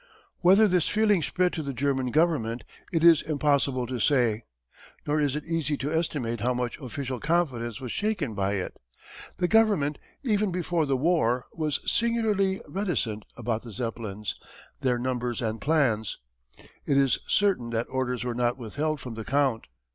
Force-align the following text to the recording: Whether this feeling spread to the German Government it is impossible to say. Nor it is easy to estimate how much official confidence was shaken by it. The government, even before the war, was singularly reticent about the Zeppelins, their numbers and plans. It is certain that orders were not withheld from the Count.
Whether 0.39 0.67
this 0.67 0.89
feeling 0.89 1.21
spread 1.21 1.53
to 1.53 1.61
the 1.61 1.75
German 1.75 2.09
Government 2.09 2.63
it 2.91 3.03
is 3.03 3.21
impossible 3.21 3.85
to 3.85 3.99
say. 3.99 4.45
Nor 5.05 5.21
it 5.21 5.25
is 5.25 5.37
easy 5.47 5.77
to 5.77 5.93
estimate 5.93 6.39
how 6.39 6.55
much 6.55 6.79
official 6.79 7.19
confidence 7.19 7.79
was 7.79 7.91
shaken 7.91 8.33
by 8.33 8.53
it. 8.53 8.75
The 9.37 9.47
government, 9.47 9.99
even 10.23 10.51
before 10.51 10.87
the 10.87 10.97
war, 10.97 11.45
was 11.53 11.81
singularly 11.85 12.59
reticent 12.67 13.25
about 13.37 13.61
the 13.61 13.71
Zeppelins, 13.71 14.35
their 14.79 14.97
numbers 14.97 15.39
and 15.39 15.61
plans. 15.61 16.17
It 16.83 16.97
is 16.97 17.19
certain 17.27 17.69
that 17.69 17.85
orders 17.87 18.23
were 18.23 18.33
not 18.33 18.57
withheld 18.57 18.99
from 18.99 19.13
the 19.13 19.23
Count. 19.23 19.67